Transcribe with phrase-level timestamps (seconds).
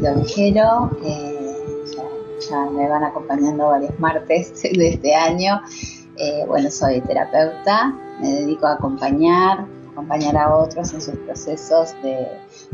[0.00, 0.90] soy Edith Vigero,
[2.48, 5.60] ya, me van acompañando varios martes de este año.
[6.16, 12.28] Eh, bueno, soy terapeuta, me dedico a acompañar, acompañar a otros en sus procesos de,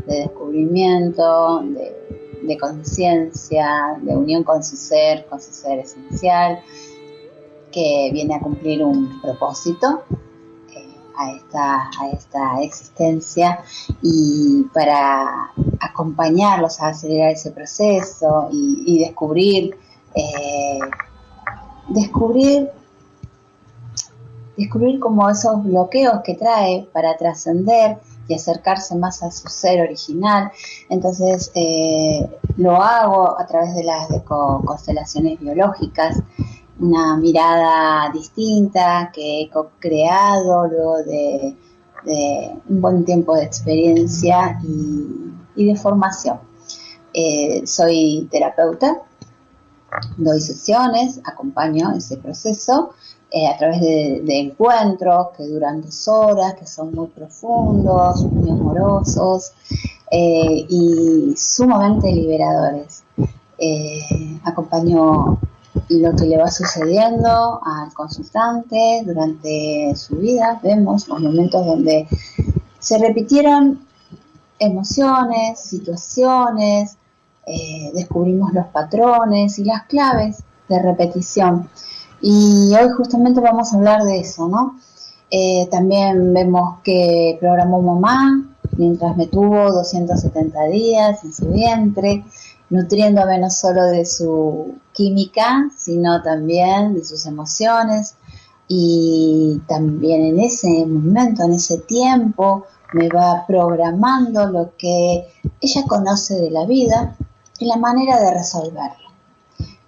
[0.05, 6.61] descubrimiento, de, de conciencia, de unión con su ser, con su ser esencial,
[7.71, 10.03] que viene a cumplir un propósito
[11.17, 13.59] a esta, a esta existencia
[14.01, 19.77] y para acompañarlos a acelerar ese proceso y, descubrir,
[20.15, 20.79] eh,
[21.89, 22.69] descubrir,
[24.55, 30.51] descubrir como esos bloqueos que trae para trascender y acercarse más a su ser original.
[30.89, 36.21] Entonces eh, lo hago a través de las constelaciones biológicas
[36.79, 41.55] una mirada distinta que he creado luego de,
[42.69, 46.39] un buen tiempo de experiencia y, de formación.
[47.13, 49.01] Eh, soy terapeuta,
[50.17, 52.91] doy sesiones, acompaño ese proceso
[53.31, 59.51] eh, a través de, encuentros que duran dos horas, que son muy profundos, muy amorosos
[60.11, 63.03] eh, y sumamente liberadores.
[64.43, 65.39] acompaño
[65.89, 70.59] lo que le va sucediendo al consultante durante su vida.
[70.61, 72.07] Vemos los momentos donde
[72.79, 73.85] se repitieron
[74.59, 76.97] emociones, situaciones,
[77.45, 81.69] eh, descubrimos los patrones y las claves de repetición.
[82.21, 84.77] Y hoy justamente vamos a hablar de eso, ¿no?
[85.29, 88.43] Eh, también vemos que programó mamá
[88.77, 92.23] mientras me tuvo 270 días en su vientre,
[92.69, 98.15] nutriéndome no solo de su química, sino también de sus emociones.
[98.67, 105.27] Y también en ese momento, en ese tiempo, me va programando lo que
[105.61, 107.15] ella conoce de la vida
[107.59, 109.09] y la manera de resolverlo,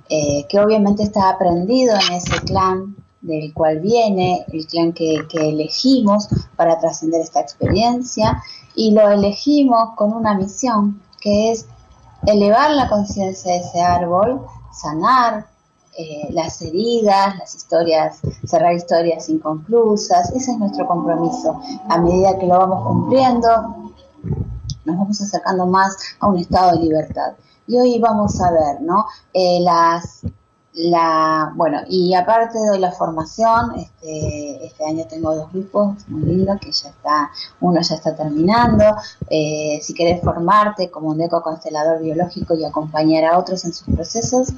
[0.09, 5.49] eh, que obviamente está aprendido en ese clan del cual viene, el clan que, que
[5.49, 8.41] elegimos para trascender esta experiencia
[8.75, 11.65] y lo elegimos con una misión que es
[12.25, 15.47] elevar la conciencia de ese árbol, sanar
[15.97, 20.31] eh, las heridas, las historias, cerrar historias inconclusas.
[20.31, 21.59] Ese es nuestro compromiso.
[21.89, 23.49] A medida que lo vamos cumpliendo,
[24.85, 27.33] nos vamos acercando más a un estado de libertad.
[27.67, 29.05] Y hoy vamos a ver, ¿no?
[29.33, 30.21] Eh, las
[30.73, 36.59] la, bueno, y aparte de la formación, este, este año tengo dos grupos muy lindos
[36.61, 38.83] que ya está, uno ya está terminando.
[39.29, 43.93] Eh, si querés formarte como un eco constelador biológico y acompañar a otros en sus
[43.93, 44.49] procesos,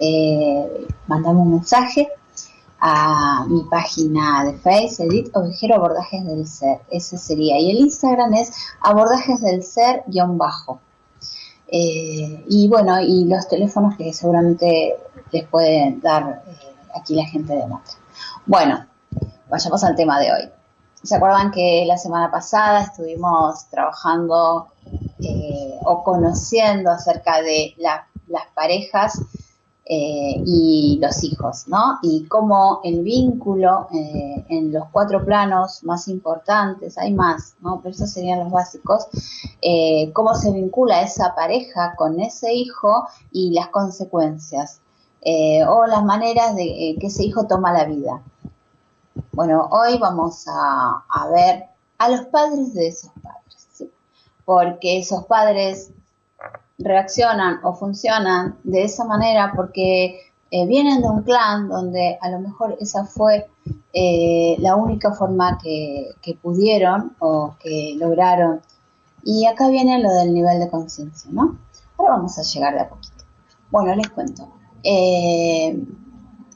[0.00, 2.08] eh, mandame un mensaje
[2.80, 6.80] a mi página de Facebook, Edith Ovejero Abordajes del Ser.
[6.90, 7.56] Ese sería.
[7.60, 10.80] Y el Instagram es abordajes del ser guion bajo.
[11.74, 14.94] Eh, y bueno, y los teléfonos que seguramente
[15.30, 16.56] les puede dar eh,
[16.94, 17.94] aquí la gente de Matra.
[18.44, 18.86] Bueno,
[19.48, 20.50] vayamos al tema de hoy.
[21.02, 24.68] ¿Se acuerdan que la semana pasada estuvimos trabajando
[25.20, 29.18] eh, o conociendo acerca de las parejas
[29.84, 31.98] eh, y los hijos, ¿no?
[32.02, 37.80] Y cómo el vínculo en los cuatro planos más importantes, hay más, ¿no?
[37.82, 39.06] Pero esos serían los básicos,
[40.12, 44.80] cómo se vincula esa pareja con ese hijo y las consecuencias.
[45.24, 48.20] Eh, o las maneras de eh, que ese hijo toma la vida.
[49.30, 51.68] Bueno, hoy vamos a, ver
[51.98, 53.84] a los padres de esos padres,
[54.44, 55.92] porque esos padres
[56.78, 62.40] reaccionan o funcionan de esa manera porque eh, vienen de un clan donde a lo
[62.40, 63.48] mejor esa fue
[63.94, 68.60] la única forma que, que, pudieron o que lograron.
[69.24, 71.58] Y acá viene lo del nivel de conciencia, ¿no?
[71.96, 73.24] Ahora vamos a llegar de a poquito.
[73.70, 74.48] Bueno, les cuento.
[74.82, 75.82] Eh,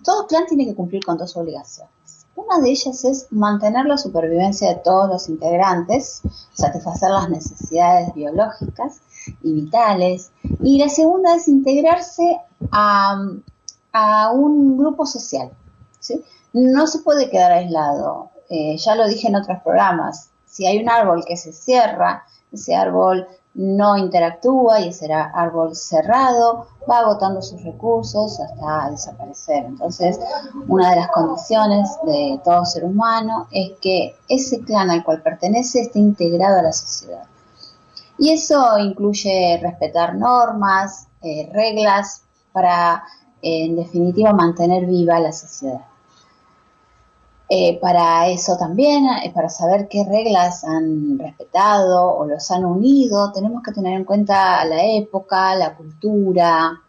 [0.05, 1.93] todo clan tiene que cumplir con dos obligaciones.
[2.37, 6.21] Una de ellas es mantener la supervivencia de todos los integrantes,
[6.53, 9.01] satisfacer las necesidades biológicas
[9.43, 10.31] y vitales.
[10.61, 12.39] Y la segunda es integrarse
[12.71, 13.21] a,
[13.93, 15.51] a un grupo social.
[16.53, 18.31] No se puede quedar aislado.
[18.49, 20.31] Eh, ya lo dije en otros programas.
[20.45, 26.67] Si hay un árbol que se cierra, ese árbol no interactúa y ese árbol cerrado
[26.89, 29.65] va agotando sus recursos hasta desaparecer.
[29.65, 30.21] Entonces,
[30.69, 35.81] una de las condiciones de todo ser humano es que ese clan al cual pertenece
[35.81, 37.25] esté integrado a la sociedad.
[38.19, 43.05] Y eso incluye respetar normas, eh, reglas para,
[43.41, 45.81] en definitiva, mantener viva la sociedad.
[47.49, 53.31] Eh, para eso también, eh, para saber qué reglas han respetado o los han unido,
[53.33, 56.83] tenemos que tener en cuenta la época, la cultura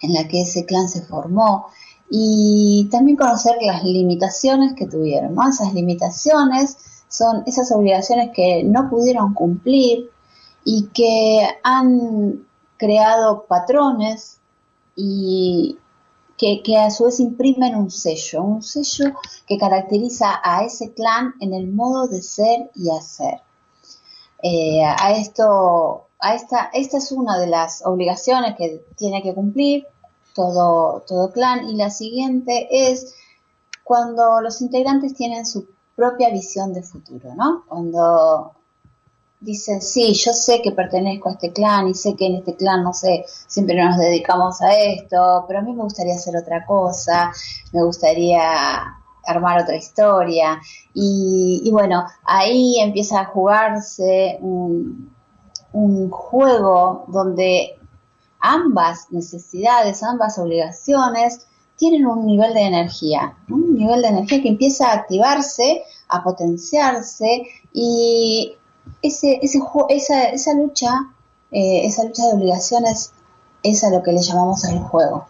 [0.00, 1.66] en la que ese clan se formó
[2.10, 5.36] y también conocer las limitaciones que tuvieron.
[5.48, 6.76] Esas limitaciones
[7.08, 10.10] son esas obligaciones que no pudieron cumplir
[10.64, 12.44] y que han
[12.76, 14.38] creado patrones
[14.96, 15.78] y
[16.40, 19.12] que, a su vez imprimen un sello, un sello
[19.46, 23.42] que caracteriza a ese clan en el modo de ser y hacer.
[24.42, 29.86] Eh, a esto, a esta, esta es una de las obligaciones que tiene que cumplir
[30.34, 33.14] todo, todo clan y la siguiente es
[33.84, 37.64] cuando los integrantes tienen su propia visión de futuro, ¿no?
[37.68, 38.52] Cuando
[39.40, 42.82] dicen, sí, yo sé que pertenezco a este clan y sé que en este clan,
[42.84, 47.32] no sé, siempre nos dedicamos a esto, pero a mí me gustaría hacer otra cosa,
[47.72, 48.42] me gustaría
[49.24, 50.60] armar otra historia.
[50.92, 55.08] Y, bueno, ahí empieza a jugarse un,
[56.10, 57.78] juego donde
[58.40, 61.46] ambas necesidades, ambas obligaciones
[61.76, 67.44] tienen un nivel de energía, un nivel de energía que empieza a activarse, a potenciarse
[67.72, 68.56] y
[69.02, 70.92] ese, ese, esa, esa lucha,
[71.50, 73.12] eh, esa lucha de obligaciones
[73.62, 75.26] es a lo que le llamamos el juego.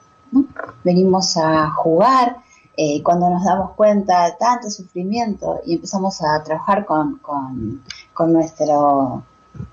[0.85, 2.37] Venimos a jugar,
[2.77, 7.83] eh, cuando nos damos cuenta de tanto sufrimiento y empezamos a trabajar con, con,
[8.15, 9.25] con nuestro,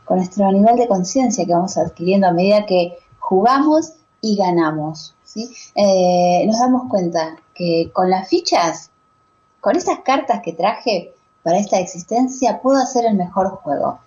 [0.03, 5.15] con nuestro nivel de conciencia que vamos adquiriendo a medida que jugamos y ganamos.
[5.23, 5.49] ¿sí?
[5.75, 8.89] Eh, nos damos cuenta que con las fichas,
[9.61, 11.13] con estas cartas que traje,
[11.47, 13.99] para esta existencia puedo hacer el mejor juego.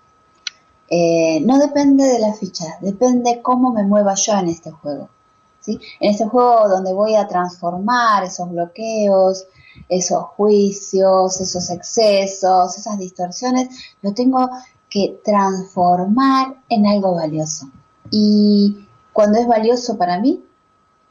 [0.91, 5.09] Eh, no depende de la ficha, depende cómo me mueva yo en este juego.
[5.61, 5.81] ¿sí?
[6.01, 9.47] En este juego donde voy a transformar esos bloqueos,
[9.89, 13.71] esos juicios, esos excesos, esas distorsiones,
[14.03, 14.51] lo tengo
[14.91, 17.71] que transformar en algo valioso.
[18.11, 20.45] Y cuando es valioso para mí,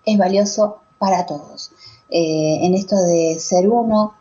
[0.06, 1.72] es valioso para todos.
[2.12, 4.14] Eh, en esto de ser uno,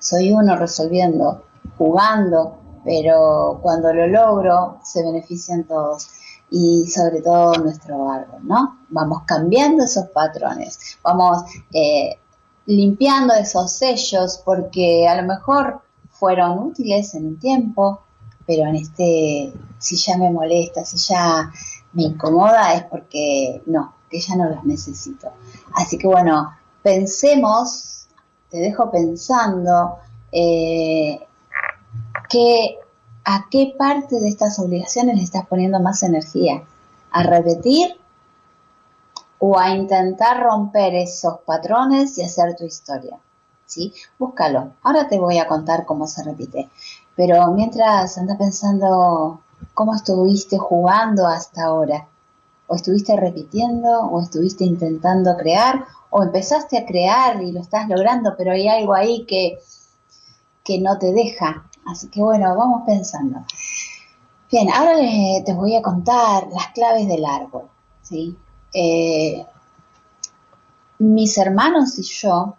[0.00, 1.44] soy uno resolviendo,
[1.78, 6.08] jugando, pero cuando lo logro se benefician todos
[6.50, 8.80] y sobre todo nuestro árbol, ¿no?
[8.88, 12.18] Vamos cambiando esos patrones, vamos eh,
[12.66, 18.00] limpiando esos sellos porque a lo mejor fueron útiles en un tiempo,
[18.46, 21.52] pero en este, si ya me molesta, si ya
[21.92, 25.28] me incomoda, es porque no, que ya no los necesito.
[25.74, 26.50] Así que bueno,
[26.82, 27.99] pensemos
[28.50, 29.98] te dejo pensando
[30.32, 31.20] eh,
[32.28, 32.78] que,
[33.24, 36.62] a qué parte de estas obligaciones le estás poniendo más energía.
[37.12, 37.96] ¿A repetir
[39.38, 43.18] o a intentar romper esos patrones y hacer tu historia?
[43.66, 43.92] ¿Sí?
[44.18, 44.72] Búscalo.
[44.82, 46.68] Ahora te voy a contar cómo se repite.
[47.16, 49.40] Pero mientras anda pensando
[49.74, 52.06] cómo estuviste jugando hasta ahora.
[52.66, 58.34] O estuviste repitiendo, o estuviste intentando crear, o empezaste a crear y lo estás logrando,
[58.36, 59.58] pero hay algo ahí que,
[60.64, 61.68] que no te deja.
[61.86, 63.40] Así que bueno, vamos pensando.
[64.50, 64.96] Bien, ahora
[65.44, 67.68] te voy a contar las claves del árbol.
[68.02, 68.36] ¿sí?
[68.74, 69.46] Eh,
[70.98, 72.56] mis hermanos y yo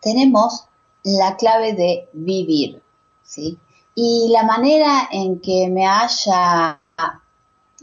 [0.00, 0.64] tenemos
[1.02, 2.82] la clave de vivir.
[3.22, 3.58] ¿sí?
[3.94, 6.80] Y la manera en que me haya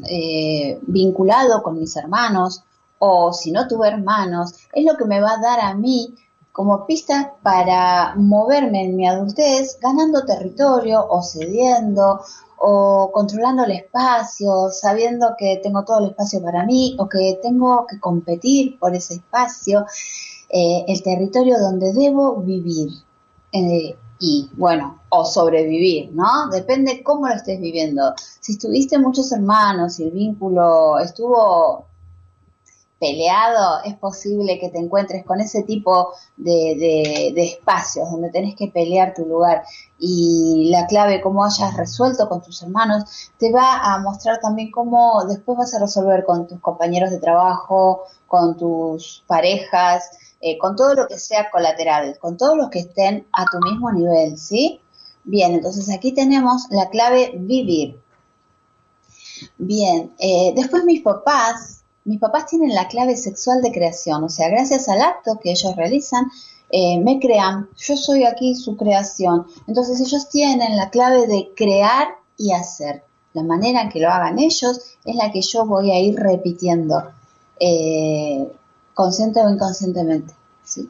[0.10, 2.64] eh, vinculado con mis hermanos
[3.00, 6.16] o si no tuve hermanos, es lo que me va a dar a mí
[6.52, 12.20] como pista para moverme en mi adultez ganando territorio o cediendo
[12.58, 17.86] o controlando el espacio, sabiendo que tengo todo el espacio para mí o que tengo
[17.86, 19.86] que competir por ese espacio,
[20.50, 22.90] eh, el territorio donde debo vivir.
[23.52, 26.50] Eh, y bueno, o sobrevivir, ¿no?
[26.52, 28.14] Depende cómo lo estés viviendo.
[28.40, 31.86] Si tuviste muchos hermanos y el vínculo estuvo
[33.00, 38.68] peleado, es posible que te encuentres con ese tipo de, de, espacios donde tenés que
[38.68, 39.64] pelear tu lugar.
[40.00, 45.24] Y la clave, cómo hayas resuelto con tus hermanos, te va a mostrar también cómo
[45.26, 50.10] después vas a resolver con tus compañeros de trabajo, con tus parejas,
[50.42, 53.92] eh, con todo lo que sea colateral, con todos los que estén a tu mismo
[53.92, 54.82] nivel, ¿sí?
[55.24, 58.00] Bien, entonces aquí tenemos la clave vivir.
[59.58, 61.77] Bien, eh, después mis papás
[62.08, 65.76] mis papás tienen la clave sexual de creación, o sea, gracias al acto que ellos
[65.76, 66.32] realizan,
[66.70, 69.46] eh, me crean, yo soy aquí su creación.
[69.68, 73.04] Entonces ellos tienen la clave de crear y hacer.
[73.34, 77.04] La manera en que lo hagan ellos es la que yo voy a ir repitiendo,
[77.60, 78.52] eh,
[78.94, 80.34] consciente o inconscientemente.
[80.64, 80.90] ¿sí?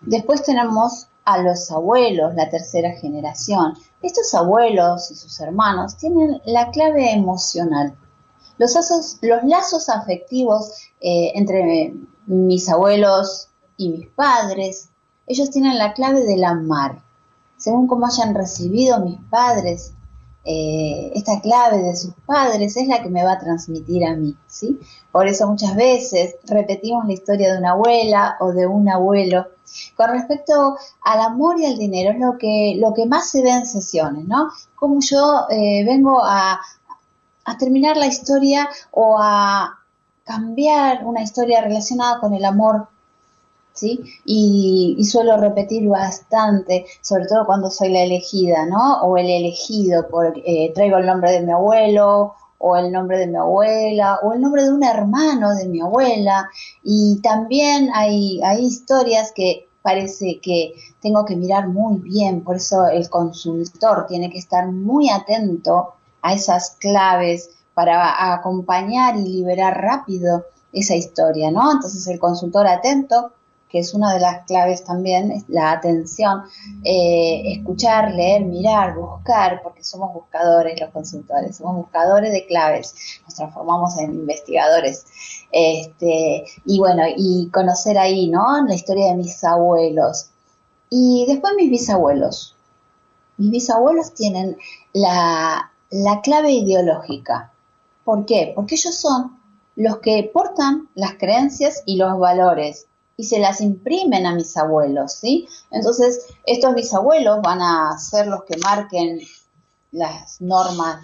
[0.00, 3.74] Después tenemos a los abuelos, la tercera generación.
[4.00, 7.94] Estos abuelos y sus hermanos tienen la clave emocional.
[8.58, 8.74] Los,
[9.22, 11.94] los lazos afectivos eh, entre
[12.26, 14.90] mis abuelos y mis padres,
[15.26, 17.02] ellos tienen la clave del amar.
[17.56, 19.92] Según cómo hayan recibido mis padres,
[20.44, 24.34] eh, esta clave de sus padres es la que me va a transmitir a mí.
[25.12, 29.46] Por eso muchas veces repetimos la historia de una abuela o de un abuelo.
[29.94, 33.50] Con respecto al amor y al dinero, es lo que, lo que más se ve
[33.50, 34.48] en sesiones, ¿no?
[34.74, 36.58] Como yo eh, vengo a,
[37.48, 39.78] a terminar la historia o a
[40.24, 42.88] cambiar una historia relacionada con el amor,
[43.72, 44.00] ¿sí?
[44.26, 49.00] Y, suelo repetir bastante, sobre todo cuando soy la elegida, ¿no?
[49.02, 53.28] O el elegido, porque eh, traigo el nombre de mi abuelo, o el nombre de
[53.28, 56.50] mi abuela, o el nombre de un hermano de mi abuela,
[56.82, 62.86] y también hay, hay historias que parece que tengo que mirar muy bien, por eso
[62.88, 65.94] el consultor tiene que estar muy atento
[66.28, 71.72] a esas claves para acompañar y liberar rápido esa historia, ¿no?
[71.72, 73.32] Entonces el consultor atento,
[73.68, 76.42] que es una de las claves también, es la atención,
[76.84, 82.94] eh, escuchar, leer, mirar, buscar, porque somos buscadores los consultores, somos buscadores de claves,
[83.24, 85.06] nos transformamos en investigadores.
[85.50, 88.66] Este, y bueno, y conocer ahí, ¿no?
[88.66, 90.30] La historia de mis abuelos.
[90.90, 92.54] Y después mis bisabuelos.
[93.36, 94.56] Mis bisabuelos tienen
[94.92, 97.52] la, la clave ideológica.
[98.04, 98.52] ¿Por qué?
[98.54, 99.38] Porque ellos son
[99.76, 105.12] los que portan las creencias y los valores y se las imprimen a mis abuelos,
[105.14, 105.48] ¿sí?
[105.70, 109.20] Entonces, estos bisabuelos van a ser los que marquen
[109.90, 111.00] las normas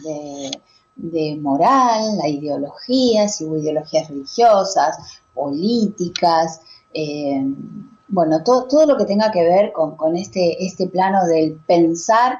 [0.97, 4.97] de, moral, la ideología, si hubo ideologías religiosas,
[5.35, 6.61] políticas,
[6.93, 7.43] eh,
[8.07, 12.39] bueno, todo, todo, lo que tenga que ver con, con este, este plano del pensar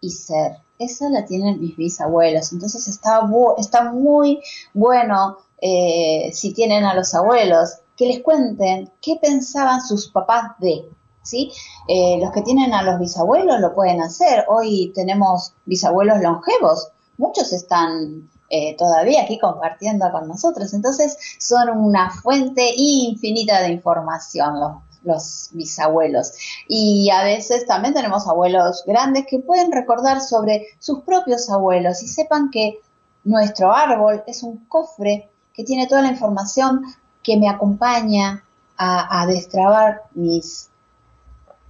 [0.00, 2.52] y ser esa la tienen mis bisabuelos.
[2.52, 3.20] Entonces está,
[3.58, 4.40] está muy
[4.74, 10.88] bueno eh, si tienen a los abuelos que les cuenten qué pensaban sus papás de.
[11.24, 11.52] ¿Sí?
[11.86, 14.44] Eh, los que tienen a los bisabuelos lo pueden hacer.
[14.48, 16.88] Hoy tenemos bisabuelos longevos.
[17.16, 20.74] Muchos están eh, todavía aquí compartiendo con nosotros.
[20.74, 24.72] Entonces son una fuente infinita de información los
[25.04, 26.32] los bisabuelos.
[26.68, 32.08] Y a veces también tenemos abuelos grandes que pueden recordar sobre sus propios abuelos y
[32.08, 32.80] sepan que
[33.24, 36.82] nuestro árbol es un cofre que tiene toda la información
[37.22, 38.44] que me acompaña
[38.84, 40.68] a, destrabar mis,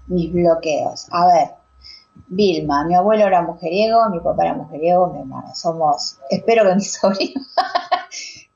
[0.06, 1.08] mis bloqueos.
[1.10, 1.50] A ver,
[2.28, 5.54] Vilma, mi abuelo era mujeriego, mi papá era mujeriego, mi hermano.
[5.54, 7.46] Somos, espero que mis sobrinos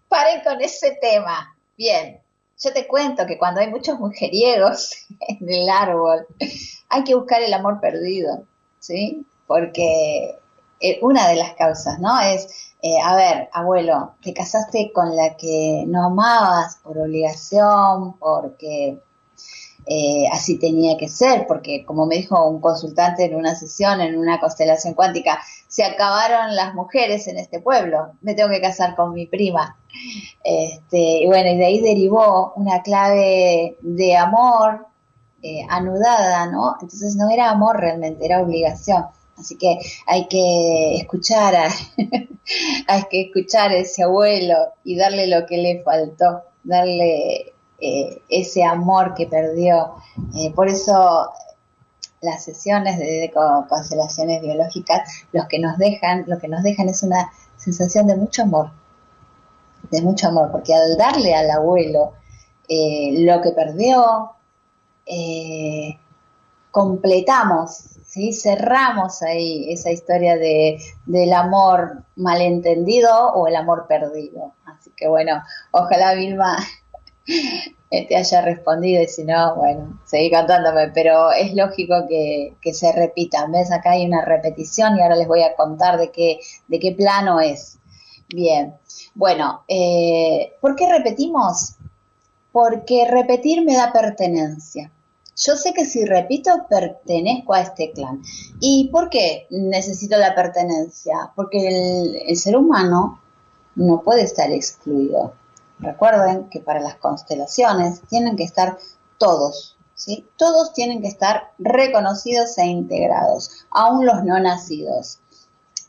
[0.08, 1.54] paren con ese tema.
[1.76, 2.22] Bien,
[2.58, 6.26] yo te cuento que cuando hay muchos mujeriegos en el árbol,
[6.88, 8.44] hay que buscar el amor perdido,
[8.78, 9.26] ¿sí?
[9.46, 10.38] Porque
[10.80, 12.20] eh, una de las causas, ¿no?
[12.20, 19.00] Es, eh, a ver, abuelo, te casaste con la que no amabas por obligación, porque
[19.88, 24.18] eh, así tenía que ser, porque como me dijo un consultante en una sesión, en
[24.18, 25.38] una constelación cuántica,
[25.68, 29.78] se acabaron las mujeres en este pueblo, me tengo que casar con mi prima.
[30.42, 34.86] Este, y bueno, y de ahí derivó una clave de amor
[35.42, 36.74] eh, anudada, ¿no?
[36.80, 39.06] Entonces no era amor realmente, era obligación.
[39.38, 41.68] Así que hay que escuchar a,
[42.88, 48.64] hay que escuchar a ese abuelo y darle lo que le faltó, darle eh, ese
[48.64, 49.96] amor que perdió.
[50.34, 51.30] Eh, por eso
[52.22, 53.30] las sesiones de,
[53.68, 58.42] constelaciones biológicas, los que nos dejan, lo que nos dejan es una sensación de mucho
[58.42, 58.70] amor,
[59.90, 62.14] de mucho amor, porque al darle al abuelo
[62.68, 64.32] eh, lo que perdió,
[66.70, 67.70] completamos,
[68.04, 68.32] ¿sí?
[68.32, 74.52] cerramos ahí esa historia de, del amor malentendido o el amor perdido.
[74.64, 76.58] Así que bueno, ojalá Vilma
[77.26, 83.52] te haya respondido y si no, bueno, seguí cantándome, pero es lógico que, se repitan.
[83.52, 83.72] ¿Ves?
[83.72, 87.40] Acá hay una repetición y ahora les voy a contar de qué, de qué plano
[87.40, 87.78] es.
[88.28, 88.74] Bien,
[89.14, 91.74] bueno, eh, ¿por qué repetimos?
[92.50, 94.90] Porque repetir me da pertenencia.
[95.36, 98.22] Yo sé que si repito, pertenezco a este clan.
[98.58, 101.30] ¿Y por qué necesito la pertenencia?
[101.36, 103.20] Porque el, el ser humano
[103.74, 105.34] no puede estar excluido
[105.78, 108.78] Recuerden que para las constelaciones tienen que estar
[109.18, 110.26] todos, ¿sí?
[110.36, 115.18] Todos tienen que estar reconocidos e integrados, aún los no nacidos,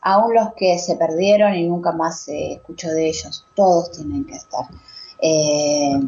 [0.02, 4.34] aún los que se perdieron y nunca más se escuchó de ellos, todos tienen que
[4.34, 4.66] estar.
[5.20, 6.00] Eh,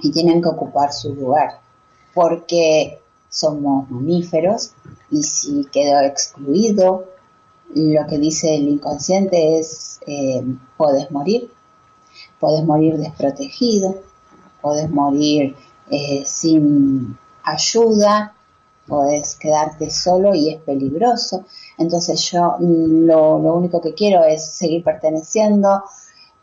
[0.00, 1.60] y tienen que ocupar su lugar,
[2.12, 4.72] porque somos mamíferos
[5.10, 7.06] y si quedó excluido,
[7.74, 10.44] lo que dice el inconsciente es, eh,
[10.76, 11.50] puedes morir,
[12.42, 13.94] podés morir desprotegido,
[14.60, 15.54] podés morir
[15.88, 18.34] eh, sin ayuda,
[18.88, 21.44] podés quedarte solo y es peligroso.
[21.78, 25.84] Entonces yo lo, único que quiero es seguir perteneciendo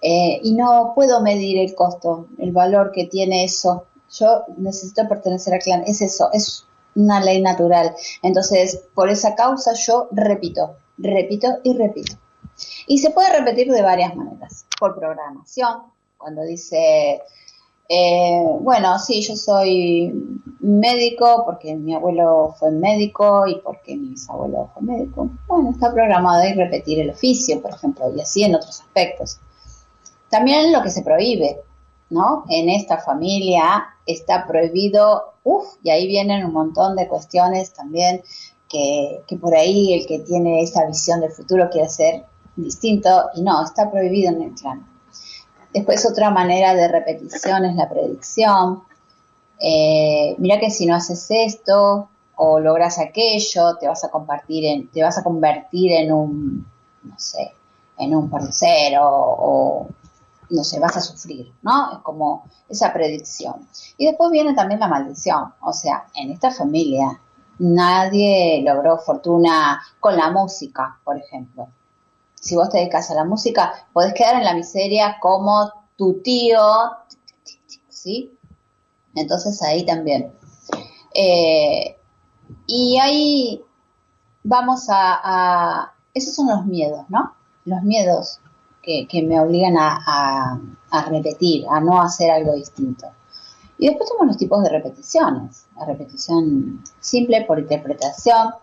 [0.02, 3.84] eh, y no puedo medir el costo, el valor que tiene eso.
[4.18, 6.64] Yo necesito pertenecer al clan, es eso, es
[6.96, 7.94] una ley natural.
[8.22, 12.14] Entonces, por esa causa yo repito, repito y repito.
[12.90, 14.66] Y se puede repetir de varias maneras.
[14.80, 15.84] Por programación,
[16.18, 17.22] cuando dice,
[17.88, 20.12] eh, bueno, sí, yo soy
[20.60, 25.30] médico porque mi abuelo fue médico y porque mi bisabuelo fue médico.
[25.48, 29.40] Bueno, está programado y repetir el oficio, por ejemplo, y así en otros aspectos.
[30.32, 31.62] También lo que se prohíbe,
[32.10, 32.44] ¿no?
[32.50, 38.24] En esta familia está prohibido, uff, y ahí vienen un montón de cuestiones también
[38.68, 42.26] que, que por ahí el que tiene esa visión del futuro quiere ser
[42.64, 44.86] distinto y no, está prohibido en el clan.
[45.74, 48.84] Después otra manera de repetición es la predicción.
[49.60, 54.88] Eh, mira que si no haces esto o logras aquello, te vas a compartir en,
[54.90, 56.66] te vas a convertir en un,
[57.04, 57.54] no sé,
[57.98, 59.88] en un porcero o,
[60.50, 61.94] no sé, vas a sufrir, ¿no?
[61.94, 63.68] Es como esa predicción.
[63.98, 65.54] Y después viene también la maldición.
[65.62, 67.20] O sea, en esta familia
[67.60, 71.68] nadie logró fortuna con la música, por ejemplo
[72.40, 76.60] si vos te dedicas a la música, podés quedar en la miseria como tu tío,
[77.90, 78.38] ¿sí?
[79.16, 80.34] Entonces ahí también.
[81.14, 81.98] Eh,
[82.66, 83.64] y ahí
[84.44, 87.36] vamos a, Esos son los miedos, ¿no?
[87.66, 88.40] Los miedos
[88.82, 93.08] que, me obligan a, a, repetir, a no hacer algo distinto.
[93.78, 95.68] Y después tenemos los tipos de repeticiones.
[95.78, 98.54] La repetición simple por interpretación,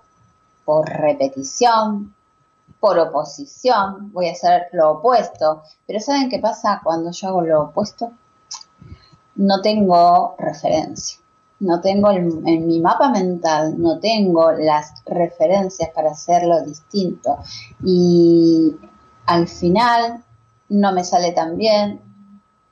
[0.64, 2.15] por repetición,
[2.80, 5.62] por oposición, voy a hacer lo opuesto.
[5.86, 8.12] Pero ¿saben qué pasa cuando yo hago lo opuesto?
[9.36, 11.18] No tengo referencia.
[11.58, 17.38] No tengo en mi mapa mental, no tengo las referencias para hacerlo distinto.
[17.82, 18.76] Y
[19.24, 20.22] al final
[20.68, 22.00] no me sale tan bien,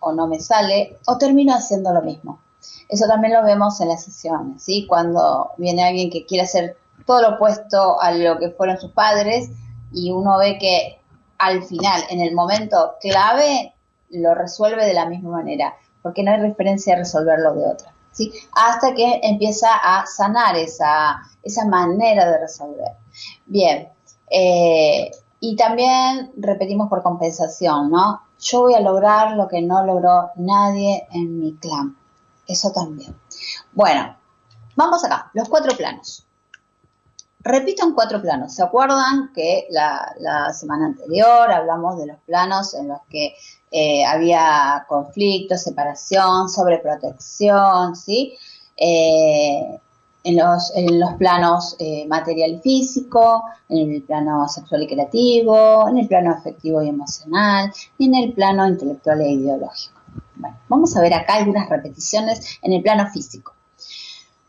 [0.01, 2.41] o no me sale, o termino haciendo lo mismo.
[2.89, 4.87] Eso también lo vemos en las sesiones, ¿sí?
[4.87, 9.51] Cuando viene alguien que quiere hacer todo lo opuesto a lo que fueron sus padres,
[9.95, 11.01] y uno ve que
[11.39, 13.75] al final, en el momento clave,
[14.11, 17.93] lo resuelve de la misma manera, porque no hay referencia a resolverlo de otra.
[18.13, 18.33] ¿sí?
[18.53, 22.93] Hasta que empieza a sanar esa, esa manera de resolver.
[23.47, 23.89] Bien,
[24.31, 28.23] eh, y también repetimos por compensación, ¿no?
[28.41, 31.97] Yo voy a lograr lo que no logró nadie en mi clan.
[32.47, 33.15] Eso también.
[33.73, 34.17] Bueno,
[34.77, 36.27] vamos acá, los cuatro planos.
[37.45, 38.55] Repito en cuatro planos.
[38.55, 43.35] ¿Se acuerdan que la, semana anterior hablamos de los planos en los que
[43.71, 48.35] eh, había conflicto, separación, sobreprotección, ¿sí?
[48.79, 49.79] Eh,
[50.25, 56.09] en, los, planos eh, material y físico, en el plano sexual y creativo, en el
[56.09, 60.01] plano afectivo y emocional y en el plano intelectual e ideológico.
[60.37, 63.53] Bueno, vamos a ver acá algunas repeticiones en el plano físico.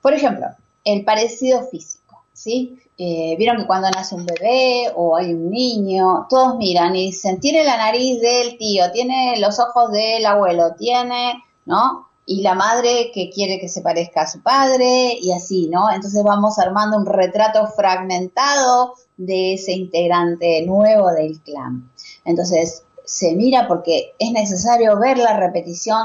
[0.02, 0.48] Por ejemplo,
[0.86, 2.06] el parecido físico.
[2.46, 2.80] ¿sí?
[2.98, 7.42] Eh, vieron que cuando nace un bebé o hay un niño, todos miran y dicen,
[7.42, 12.08] tiene la nariz del tío, tiene los ojos del abuelo, tiene, ¿no?
[12.26, 15.92] Y la madre que quiere que se parezca a su padre y así, ¿no?
[15.92, 21.92] Entonces vamos armando un retrato fragmentado de ese integrante nuevo del clan.
[22.24, 26.00] Entonces se mira porque es necesario ver la repetición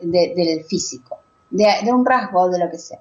[0.00, 1.18] del físico,
[1.50, 3.00] de un rasgo, de lo que sea.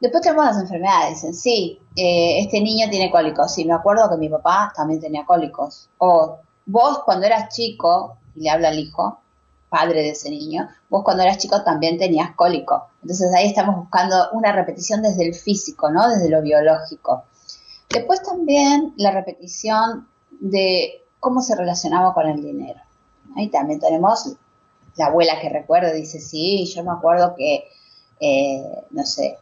[0.00, 1.80] Después tenemos las enfermedades en sí.
[1.96, 3.52] Eh, este niño tiene cólicos.
[3.52, 5.88] Sí, me acuerdo que mi papá también tenía cólicos.
[5.98, 9.20] O vos cuando eras chico, y le habla al hijo,
[9.68, 12.88] padre de ese niño, vos cuando eras chico también tenías cólico.
[13.02, 16.08] Entonces ahí estamos buscando una repetición desde el físico, ¿no?
[16.08, 17.24] Desde lo biológico.
[17.90, 20.08] Después también la repetición
[20.40, 22.80] de cómo se relacionaba con el dinero.
[23.36, 24.36] Ahí también tenemos
[24.96, 27.68] la abuela que recuerda, dice, sí, yo me acuerdo que,
[28.20, 29.38] eh, no sé,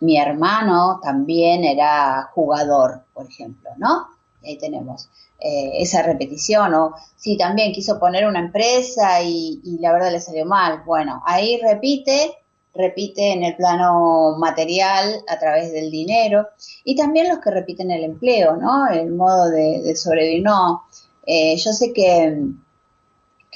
[0.00, 4.08] mi hermano también era jugador, por ejemplo, ¿no?
[4.42, 9.92] Y ahí tenemos eh, esa repetición, o sí, también quiso poner una empresa y, la
[9.92, 10.82] verdad le salió mal.
[10.84, 12.36] Bueno, ahí repite
[12.74, 16.48] repite en el plano material a través del dinero
[16.84, 18.86] y también los que repiten el empleo, ¿no?
[18.88, 20.42] El modo de, sobrevivir.
[20.42, 20.82] No,
[21.26, 22.38] eh, yo sé que,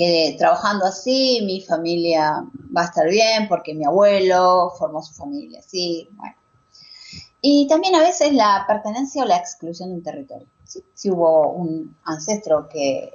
[0.00, 2.42] que trabajando así mi familia
[2.74, 6.34] va a estar bien porque mi abuelo formó su familia, sí, bueno.
[7.42, 10.46] Y también a veces la pertenencia o la exclusión de un territorio.
[10.94, 13.12] Si hubo un ancestro que,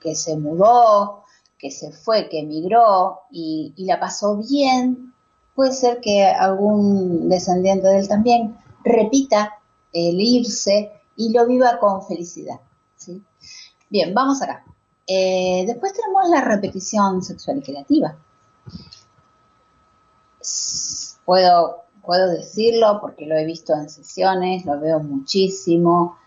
[0.00, 1.24] que se mudó,
[1.58, 5.14] que se fue, que emigró y, y la pasó bien
[5.54, 9.58] puede ser que algún descendiente de él también repita
[9.94, 12.60] el irse y lo viva con felicidad.
[12.96, 13.22] ¿sí?
[13.88, 14.62] Bien, vamos acá.
[15.06, 18.16] Eh, después tenemos la repetición sexual y creativa.
[21.24, 26.18] Puedo, puedo decirlo porque lo he visto en sesiones, lo veo muchísimo.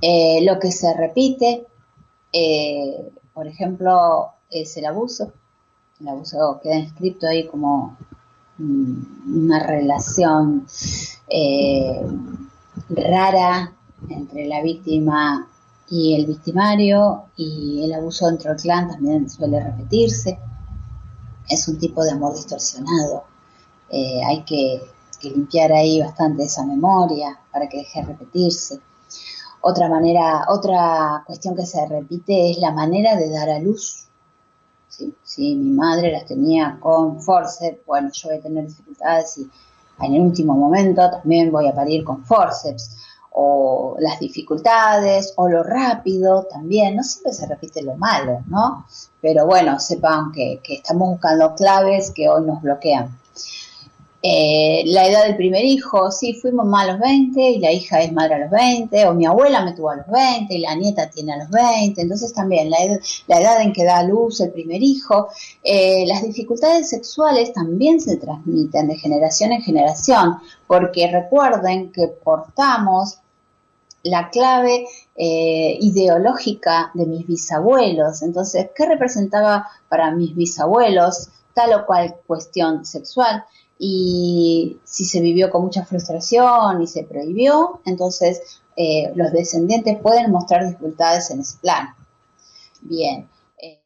[0.00, 1.66] Eh, lo que se repite,
[2.32, 5.32] eh, por ejemplo, es el abuso.
[6.00, 7.96] El abuso queda inscrito ahí como
[8.58, 10.66] una relación
[12.88, 13.72] rara
[14.08, 15.48] entre la víctima
[15.88, 20.38] y el victimario y el abuso dentro del clan también suele repetirse.
[21.48, 23.24] Es un tipo de amor distorsionado.
[23.90, 24.82] Eh, hay que,
[25.22, 28.78] limpiar ahí bastante esa memoria para que deje de repetirse.
[29.62, 34.04] Otra manera, otra cuestión que se repite es la manera de dar a luz
[35.22, 39.50] si mi madre las tenía con forceps, bueno, yo voy a tener dificultades y
[40.00, 42.96] en el último momento también voy a parir con forceps.
[43.36, 48.86] O las dificultades, o lo rápido también, no siempre se repite lo malo, ¿no?
[49.20, 53.18] Pero bueno, sepan que, que estamos buscando claves que hoy nos bloquean.
[54.26, 58.00] Eh, la edad del primer hijo, sí, fuimos mamá a los 20 y la hija
[58.00, 60.74] es madre a los 20, o mi abuela me tuvo a los 20 y la
[60.74, 64.50] nieta tiene a los 20, entonces también la, edad en que da a luz el
[64.50, 65.28] primer hijo,
[65.62, 73.18] eh, las dificultades sexuales también se transmiten de generación en generación, porque recuerden que portamos
[74.04, 74.86] la clave
[75.16, 82.84] eh, ideológica de mis bisabuelos, entonces, ¿qué representaba para mis bisabuelos tal o cual cuestión
[82.84, 83.44] sexual?
[83.78, 90.30] y si se vivió con mucha frustración y se prohibió, entonces eh, los descendientes pueden
[90.30, 91.88] mostrar dificultades en ese plan.
[92.82, 93.28] Bien.
[93.58, 93.82] Eh,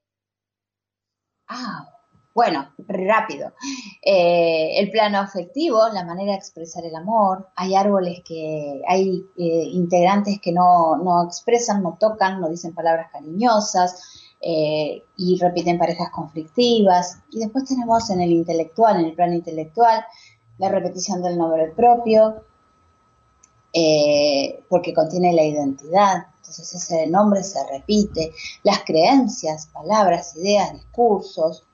[1.49, 1.89] ah,
[2.39, 3.53] bueno, rápido.
[4.01, 7.49] Eh, el plano afectivo, la manera de expresar el amor.
[7.57, 14.23] Hay árboles que, hay integrantes que no, no expresan, no tocan, no dicen palabras cariñosas.
[14.41, 17.19] Eh, y repiten parejas conflictivas.
[17.33, 20.05] Y después tenemos en el intelectual, en el plano intelectual,
[20.59, 22.45] la repetición del nombre propio,
[23.73, 26.27] eh, porque contiene la identidad.
[26.37, 28.33] Entonces ese nombre se repite.
[28.63, 31.65] Las creencias, palabras, ideas, discursos,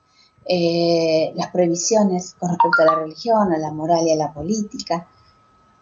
[0.45, 5.07] eh, las prohibiciones con respecto a la religión, a la moral y a la política.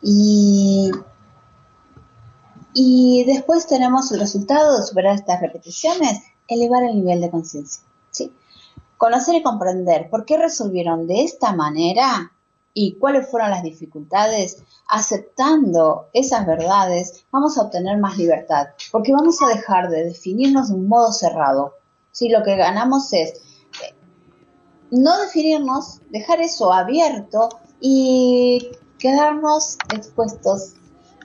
[0.02, 0.92] Y
[2.74, 7.84] y después tenemos el resultado de superar estas repeticiones, elevar el nivel de conciencia.
[8.10, 8.34] ¿sí?
[8.98, 12.32] Conocer y comprender por qué resolvieron de esta manera
[12.74, 19.40] y cuáles fueron las dificultades, aceptando esas verdades, vamos a obtener más libertad, porque vamos
[19.44, 21.76] a dejar de definirnos de un modo cerrado.
[22.12, 23.40] Si lo que ganamos es
[24.94, 27.50] no definirnos, dejar eso abierto
[27.82, 30.74] y quedarnos expuestos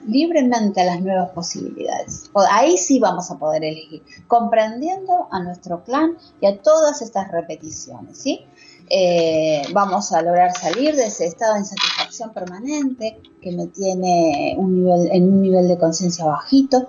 [0.07, 2.31] libremente a las nuevas posibilidades.
[2.49, 8.17] Ahí sí vamos a poder elegir, comprendiendo a nuestro clan y a todas estas repeticiones,
[8.17, 8.45] ¿sí?
[8.89, 14.83] Eh, vamos a lograr salir de ese estado de insatisfacción permanente que me tiene un
[14.83, 16.87] nivel, en un nivel de conciencia bajito.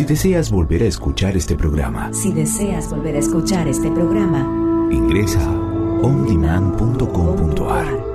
[0.06, 5.50] Deseas volver a escuchar este programa, Si deseas volver a escuchar este programa, ingresa
[6.02, 8.05] ondemand.com.ar